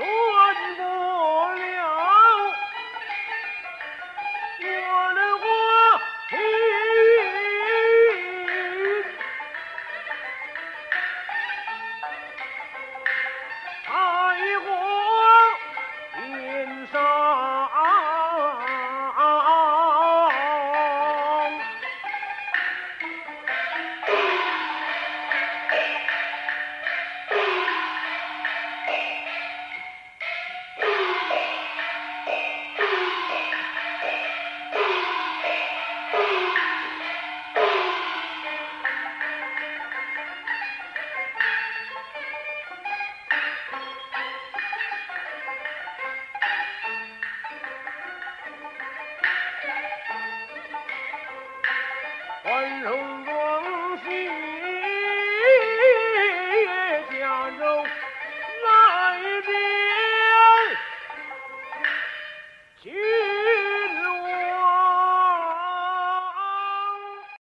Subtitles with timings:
[0.00, 0.39] Two
[52.82, 54.49] 荣光喜加